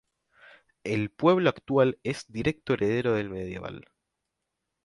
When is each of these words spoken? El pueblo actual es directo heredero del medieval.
El 0.83 1.11
pueblo 1.11 1.47
actual 1.47 1.99
es 2.01 2.25
directo 2.27 2.73
heredero 2.73 3.13
del 3.13 3.29
medieval. 3.29 3.85